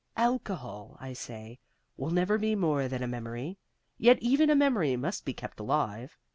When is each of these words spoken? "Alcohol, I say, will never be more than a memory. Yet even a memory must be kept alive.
"Alcohol, 0.17 0.97
I 0.99 1.13
say, 1.13 1.59
will 1.95 2.09
never 2.09 2.39
be 2.39 2.55
more 2.55 2.87
than 2.87 3.03
a 3.03 3.07
memory. 3.07 3.59
Yet 3.99 4.17
even 4.19 4.49
a 4.49 4.55
memory 4.55 4.95
must 4.95 5.25
be 5.25 5.33
kept 5.35 5.59
alive. 5.59 6.17